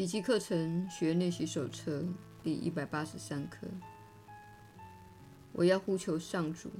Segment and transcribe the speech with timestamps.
[0.00, 2.02] 奇迹课程学练习手册
[2.42, 3.66] 第一百八十三课。
[5.52, 6.70] 我要呼求上主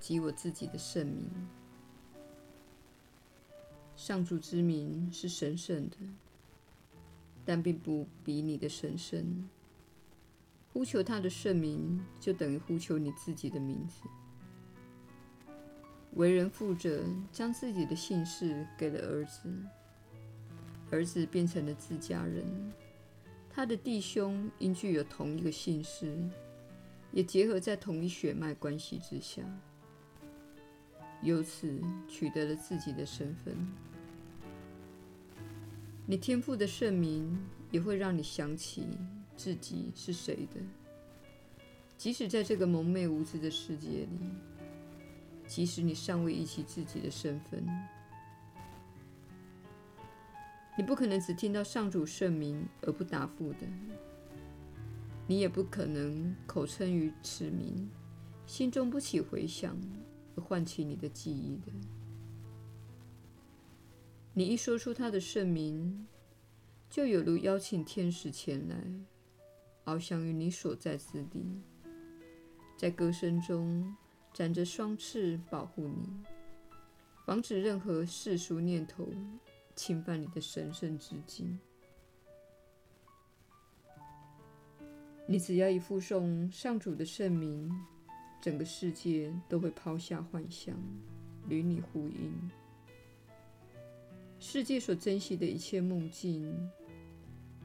[0.00, 1.30] 及我自己的圣名。
[3.94, 5.96] 上主之名是神圣的，
[7.44, 9.48] 但并不比你的神圣。
[10.72, 14.02] 呼求他的圣名，就等于呼求你自己的名字。
[16.14, 19.48] 为人父者将自己的姓氏给了儿子，
[20.94, 22.44] 儿子变成了自家人。
[23.50, 26.16] 他的弟兄因具有同一个姓氏，
[27.10, 29.42] 也结合在同一血脉关系之下，
[31.20, 33.56] 由此取得了自己的身份。
[36.06, 37.36] 你天赋的圣名
[37.70, 38.86] 也会让你想起
[39.36, 40.60] 自己是谁的，
[41.96, 44.08] 即使在这个蒙昧无知的世界里，
[45.46, 47.64] 即使你尚未忆起自己的身份，
[50.76, 53.60] 你不可能只听到上主圣名而不答复的，
[55.26, 57.88] 你也不可能口称于此名，
[58.44, 59.76] 心中不起回响
[60.36, 61.72] 而唤起你的记忆的。
[64.32, 66.08] 你一说出他的圣名，
[66.90, 68.76] 就有如邀请天使前来，
[69.84, 71.62] 翱翔于你所在之地，
[72.76, 73.94] 在歌声中
[74.32, 76.08] 展着双翅保护你，
[77.24, 79.08] 防止任何世俗念头
[79.74, 81.58] 侵犯你的神圣之境。
[85.26, 87.70] 你只要一复诵上主的圣名，
[88.42, 90.76] 整个世界都会抛下幻象，
[91.48, 92.50] 与你呼应。
[94.38, 96.70] 世界所珍惜的一切梦境，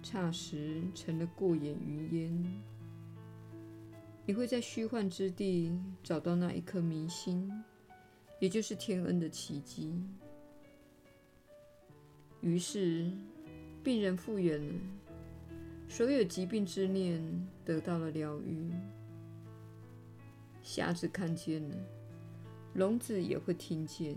[0.01, 2.61] 霎时成了过眼云烟。
[4.25, 7.51] 你会在虚幻之地找到那一颗明星，
[8.39, 10.01] 也就是天恩的奇迹。
[12.41, 13.11] 于是，
[13.83, 14.73] 病人复原了，
[15.87, 17.21] 所有疾病之念
[17.65, 18.71] 得到了疗愈。
[20.61, 21.75] 瞎子看见了，
[22.75, 24.15] 聋子也会听见。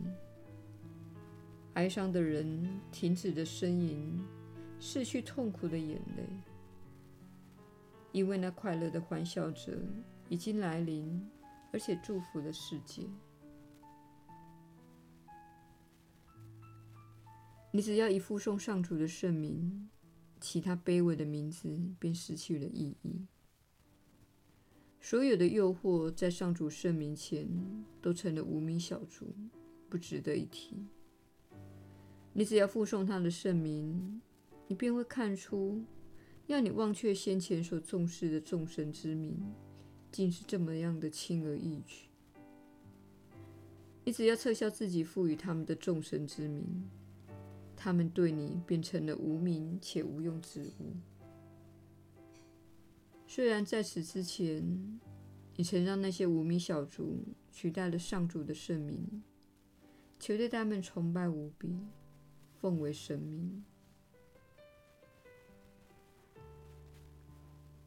[1.75, 4.23] 哀伤的人停止了呻吟，
[4.79, 6.23] 拭去痛苦的眼泪，
[8.13, 9.79] 因为那快乐的欢笑者
[10.29, 11.29] 已经来临，
[11.73, 13.03] 而且祝福了世界。
[17.75, 19.89] 你只要一附送上主的圣名，
[20.39, 23.27] 其他卑微的名字便失去了意义。
[25.01, 27.49] 所有的诱惑在上主圣名前
[28.03, 29.35] 都成了无名小卒，
[29.89, 30.87] 不值得一提。
[32.35, 34.21] 你只要附送他的圣名，
[34.69, 35.83] 你便会看出，
[36.49, 39.35] 要你忘却先前所重视的众神之名，
[40.11, 42.09] 竟是这么样的轻而易举。
[44.05, 46.65] 你只要撤销自己赋予他们的众神之名，
[47.83, 50.95] 他们对你变成了无名且无用之物。
[53.27, 55.01] 虽然在此之前，
[55.57, 59.25] 你曾让那些无名小卒取代了上主的圣名，
[60.21, 61.77] 求对他们崇拜无比。
[62.61, 63.65] 奉为神明，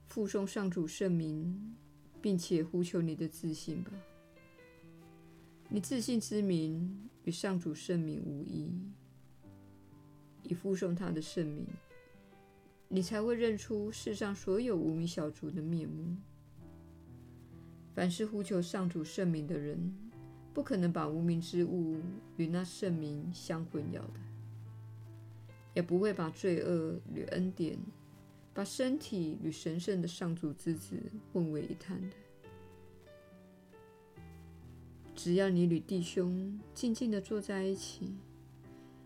[0.10, 1.74] 附送上主圣名，
[2.22, 3.94] 并且呼求你的自信吧。
[5.70, 8.70] 你自信之名与上主圣名无异，
[10.50, 11.66] 以附送他的圣名，
[12.88, 16.16] 你才会认出世上所有无名小卒的面目。
[17.94, 19.94] 凡是呼求上主圣名的人，
[20.54, 22.00] 不可能把无名之物
[22.38, 24.20] 与那圣名相混淆的。
[25.74, 27.78] 也不会把罪恶与恩典，
[28.54, 30.96] 把身体与神圣的上主之子
[31.34, 32.16] 混为一谈的。
[35.14, 38.14] 只要你与弟兄静静地坐在一起，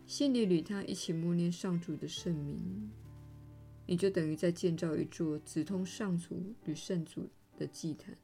[0.10, 2.90] 心里与他一起默念上主的圣名，
[3.86, 8.18] 你就等于在建造一座直通上主与圣主的祭坛。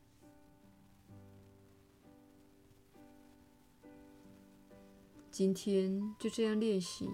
[5.30, 7.08] 今天就这样练习。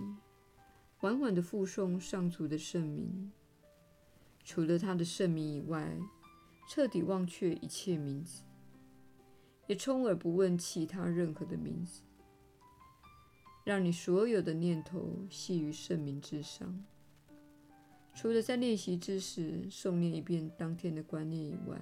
[0.95, 3.29] 缓缓地复诵上主的圣名，
[4.45, 5.99] 除了他的圣名以外，
[6.69, 8.43] 彻底忘却一切名字，
[9.67, 12.03] 也充耳不问其他任何的名字，
[13.63, 16.83] 让你所有的念头系于圣名之上。
[18.13, 21.79] 除了在练习之时诵念一遍当天的观念以外，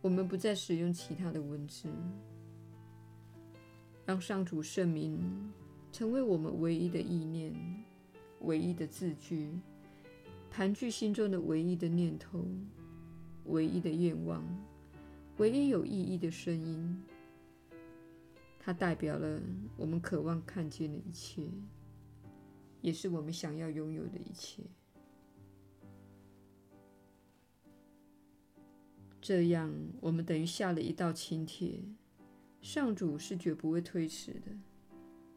[0.00, 1.88] 我们不再使用其他的文字，
[4.04, 5.18] 让上主圣名。
[5.92, 7.52] 成为我们唯一的意念、
[8.42, 9.50] 唯一的字句，
[10.48, 12.46] 盘踞心中的唯一的念头、
[13.46, 14.40] 唯一的愿望、
[15.38, 17.02] 唯一有意义的声音。
[18.62, 19.40] 它代表了
[19.76, 21.48] 我们渴望看见的一切，
[22.82, 24.62] 也是我们想要拥有的一切。
[29.18, 31.82] 这样，我们等于下了一道请帖。
[32.60, 34.52] 上主是绝不会推迟的，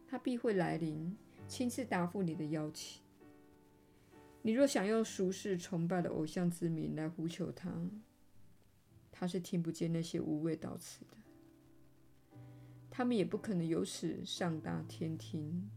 [0.05, 1.15] 他必会来临，
[1.47, 3.01] 亲自答复你的邀请。
[4.41, 7.89] 你若想用俗世崇拜的偶像之名来呼求他，
[9.09, 11.22] 他是听不见那些无谓道词的。
[12.95, 15.67] 他们也不可能由此上达天听。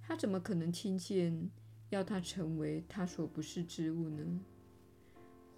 [0.00, 1.50] 他怎么可能听见
[1.90, 4.40] 要他成为他所不是之物呢？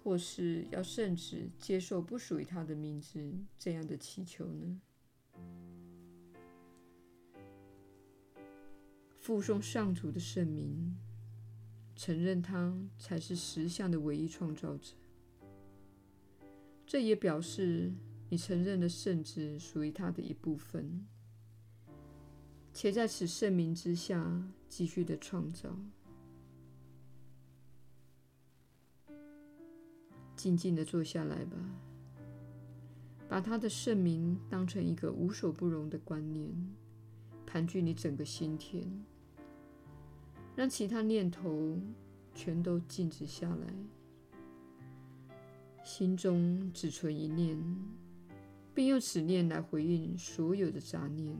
[0.03, 4.81] 或是要圣旨接受不属于他的名字这样的祈求呢？
[9.19, 10.97] 附送上主的圣名。
[11.95, 14.95] 承认他才是实相的唯一创造者，
[16.85, 17.93] 这也表示
[18.35, 21.07] 你承认了圣旨属于他的一部分，
[22.73, 25.69] 且在此圣名之下继续的创造。
[30.35, 31.55] 静静的坐下来吧，
[33.29, 36.53] 把他的圣名当成一个无所不容的观念，
[37.45, 38.85] 盘踞你整个心田。
[40.57, 41.79] 让其他念头
[42.33, 43.73] 全都静止下来，
[45.85, 47.57] 心中只存一念，
[48.75, 51.35] 并用此念来回应所有的杂念，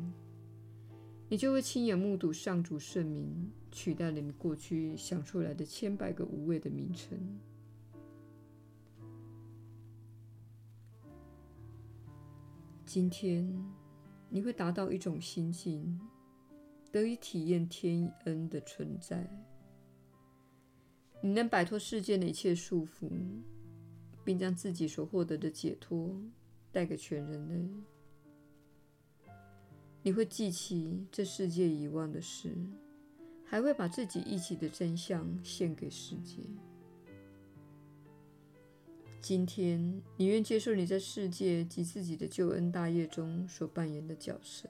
[1.29, 7.19] 你就会亲眼目睹上主圣名取代了你过去想出来的千百个无谓的名称。
[12.85, 13.53] 今天
[14.29, 15.99] 你会达到一种心境。
[16.91, 19.29] 得以体验天恩的存在，
[21.19, 23.11] 你能摆脱世间的一切束缚，
[24.23, 26.17] 并将自己所获得的解脱
[26.75, 27.69] 带给全人类。
[30.03, 32.53] 你会记起这世界遗忘的事，
[33.45, 36.41] 还会把自己一起的真相献给世界。
[39.21, 44.69] 今天，你愿接受你在世界及自己的救恩大业中所扮演的角色。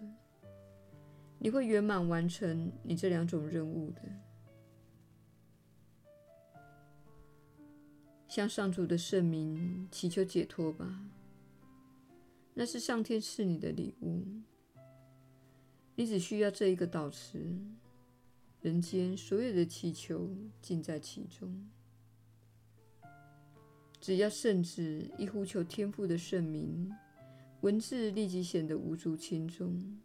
[1.39, 4.01] 你会圆满完成你这两种任务的。
[8.27, 11.03] 向上主的圣名祈求解脱吧，
[12.57, 14.25] 那是上天赐你的礼物。
[15.93, 17.37] 你只需要这一个祷词，
[18.61, 20.29] 人间所有的祈求
[20.61, 21.69] 尽在其中。
[23.99, 26.91] 只要圣旨一呼求天父的圣名，
[27.61, 29.99] 文字立即显得无足轻重。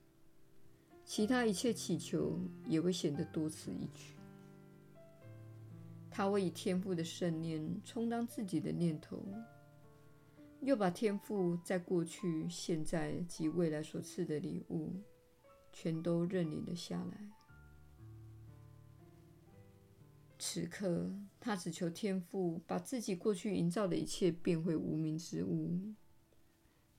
[1.05, 4.15] 其他一切祈求也会显得多此一举。
[6.11, 9.23] 他会以天父的圣念充当自己的念头，
[10.61, 14.93] 又把天父在过去、现在及未来所赐的礼物，
[15.73, 17.31] 全都认领了下来。
[20.39, 25.79] 此刻，他只求天父把自己过去营造的一切变回无名之物，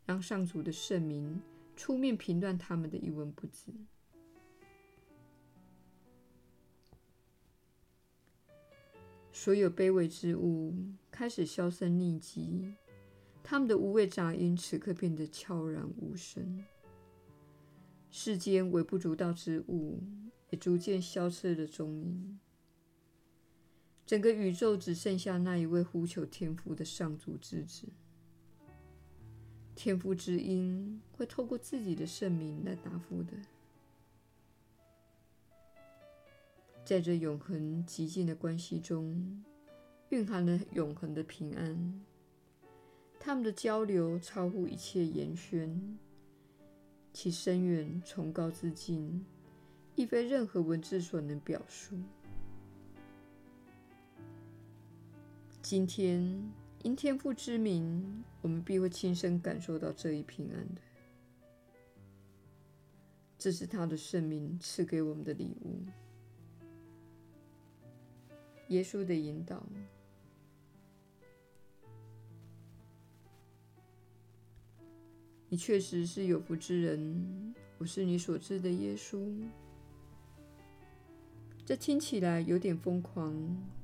[0.05, 1.41] 让上主的圣名
[1.75, 3.71] 出面评断他们的一文不值。
[9.31, 10.75] 所有卑微之物
[11.09, 12.75] 开始销声匿迹，
[13.43, 16.63] 他们的无谓杂音此刻变得悄然无声。
[18.09, 20.01] 世间微不足道之物
[20.49, 22.39] 也逐渐消失了踪影。
[24.05, 27.87] 整个宇宙只剩下那一位呼求天父的上主之子。
[29.73, 33.31] 天父之音会透过自己的圣名来答复的。
[36.83, 39.41] 在这永恒寂静的关系中，
[40.09, 42.05] 蕴含了永恒的平安。
[43.23, 45.99] 他们的交流超乎一切言宣，
[47.13, 49.23] 其深远崇高之境，
[49.95, 51.95] 亦非任何文字所能表述。
[55.61, 56.51] 今天，
[56.81, 60.81] 因天父之名，我们必会亲身感受到这一平安的。
[63.37, 65.79] 这是他的圣名赐给我们的礼物。
[68.69, 69.63] 耶稣的引导，
[75.51, 77.53] 你确实是有福之人。
[77.77, 79.37] 我是你所知的耶稣。
[81.65, 83.35] 这听起来有点疯狂，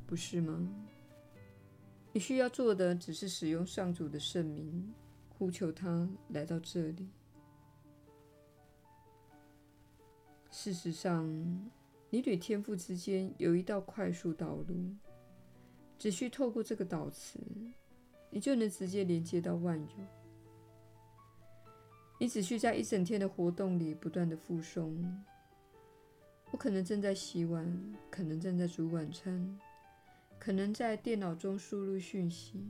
[0.05, 0.65] 不是吗？
[2.13, 4.93] 你需要做的只是使用上主的圣名，
[5.27, 7.09] 呼求他来到这里。
[10.49, 11.27] 事实上，
[12.09, 14.95] 你与天父之间有一道快速道路，
[15.99, 17.37] 只需透过这个导词，
[18.29, 20.16] 你就能直接连接到万有。
[22.19, 24.95] 你只需在一整天的活动里不断的复诵。
[26.51, 29.59] 我可能正在洗碗，可能正在煮晚餐，
[30.39, 32.65] 可能在电脑中输入讯息。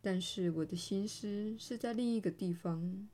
[0.00, 3.08] 但是我的心思是在另一个地方，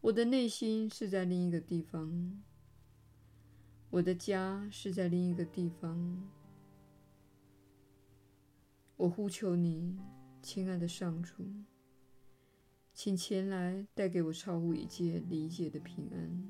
[0.00, 2.42] 我的内心是在另一个地方，
[3.90, 6.28] 我的家是在另一个地方。
[8.96, 9.96] 我呼求你，
[10.42, 11.44] 亲爱的上主，
[12.92, 16.48] 请前来带给我超乎一切理解的平安。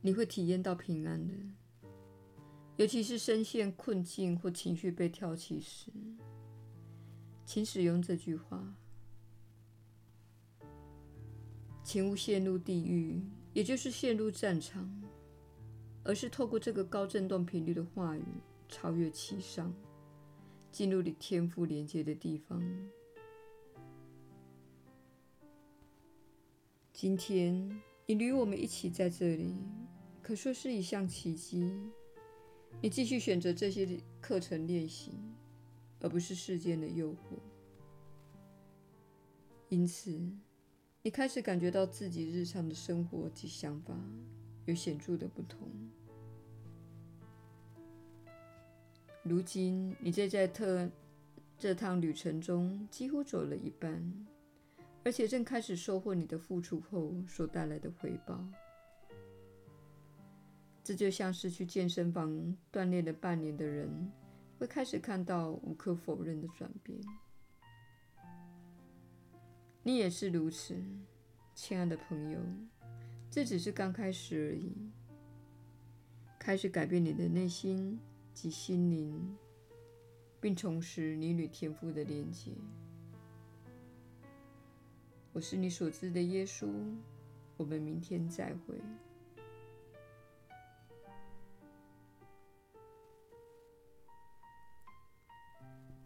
[0.00, 1.34] 你会体验到平安的。
[2.76, 5.92] 尤其是深陷困境或情绪被挑起时，
[7.44, 8.74] 请使用这句话：
[11.84, 13.22] 请勿陷入地狱，
[13.52, 14.90] 也就是陷入战场，
[16.02, 18.24] 而是透过这个高振动频率的话语，
[18.68, 19.72] 超越其上，
[20.72, 22.60] 进入你天赋连接的地方。
[26.94, 29.54] 今天你与我们一起在这里，
[30.22, 31.70] 可说是一项奇迹。
[32.80, 35.12] 你继续选择这些课程练习，
[36.00, 37.38] 而不是世间的诱惑。
[39.68, 40.18] 因此，
[41.02, 43.94] 你开始感觉到自己日常的生活及想法
[44.64, 45.68] 有显著的不同。
[49.24, 50.90] 如今，你正在特
[51.56, 54.26] 这趟旅程中几乎走了一半，
[55.04, 58.44] 而且正开始收获你的付出后所带来的回报。
[60.82, 62.30] 这就像是去健身房
[62.72, 64.10] 锻炼了半年的人，
[64.58, 66.98] 会开始看到无可否认的转变。
[69.84, 70.76] 你也是如此，
[71.54, 72.40] 亲爱的朋友，
[73.30, 74.72] 这只是刚开始而已。
[76.40, 78.00] 开始改变你的内心
[78.32, 79.36] 及心灵，
[80.40, 82.52] 并重拾你与天赋的连接。
[85.32, 86.68] 我是你所知的耶稣。
[87.56, 88.74] 我们明天再会。